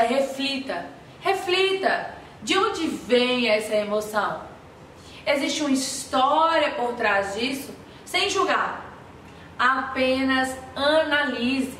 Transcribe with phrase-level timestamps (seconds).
[0.00, 0.86] é reflita.
[1.20, 2.14] Reflita.
[2.42, 4.42] De onde vem essa emoção?
[5.26, 7.74] Existe uma história por trás disso?
[8.04, 8.94] Sem julgar.
[9.58, 11.78] Apenas analise.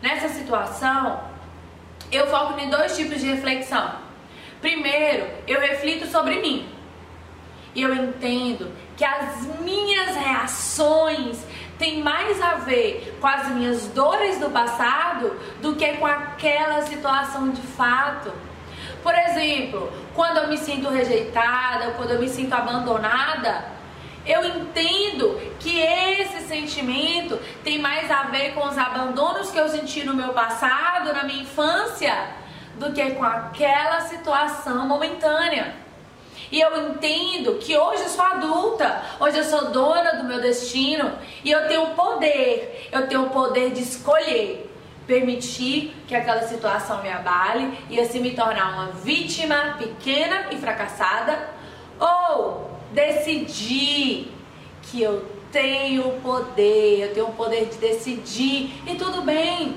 [0.00, 1.24] Nessa situação,
[2.12, 3.96] eu foco em dois tipos de reflexão.
[4.60, 6.68] Primeiro, eu reflito sobre mim.
[7.74, 11.44] E eu entendo que as minhas reações
[11.78, 17.50] têm mais a ver com as minhas dores do passado do que com aquela situação
[17.50, 18.32] de fato.
[19.02, 23.72] Por exemplo, quando eu me sinto rejeitada, quando eu me sinto abandonada,
[24.26, 30.02] eu entendo que esse sentimento tem mais a ver com os abandonos que eu senti
[30.04, 32.30] no meu passado, na minha infância,
[32.76, 35.83] do que com aquela situação momentânea.
[36.50, 41.12] E eu entendo que hoje eu sou adulta, hoje eu sou dona do meu destino
[41.44, 44.70] e eu tenho poder, eu tenho o poder de escolher
[45.06, 51.50] permitir que aquela situação me abale e assim me tornar uma vítima pequena e fracassada
[51.98, 54.32] ou decidir
[54.82, 59.76] que eu tenho poder, eu tenho o poder de decidir e tudo bem.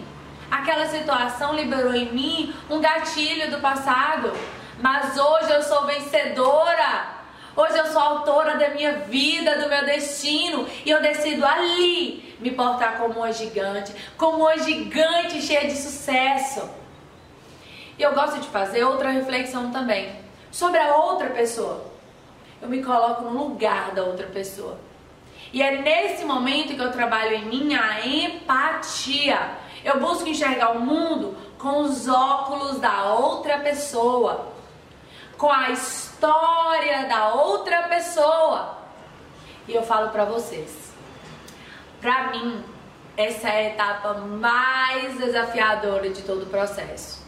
[0.50, 4.32] Aquela situação liberou em mim um gatilho do passado,
[4.80, 7.18] mas hoje eu sou vencedora.
[7.56, 12.52] Hoje eu sou autora da minha vida, do meu destino, e eu decido ali me
[12.52, 16.70] portar como uma gigante, como uma gigante cheia de sucesso.
[17.98, 20.16] E eu gosto de fazer outra reflexão também
[20.52, 21.84] sobre a outra pessoa.
[22.62, 24.78] Eu me coloco no lugar da outra pessoa.
[25.52, 29.40] E é nesse momento que eu trabalho em minha empatia.
[29.84, 34.57] Eu busco enxergar o mundo com os óculos da outra pessoa,
[35.38, 38.78] com a história da outra pessoa.
[39.68, 40.92] E eu falo para vocês,
[42.02, 42.64] para mim,
[43.16, 47.26] essa é a etapa mais desafiadora de todo o processo.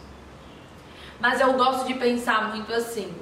[1.20, 3.14] Mas eu gosto de pensar muito assim: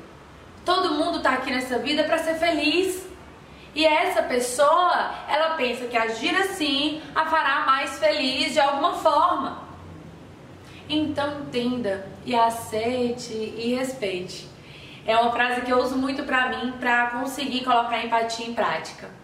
[0.64, 3.06] todo mundo tá aqui nessa vida para ser feliz.
[3.75, 9.62] E essa pessoa, ela pensa que agir assim a fará mais feliz de alguma forma.
[10.88, 14.57] Então entenda e aceite e respeite.
[15.08, 19.19] É uma frase que eu uso muito pra mim para conseguir colocar empatia em prática.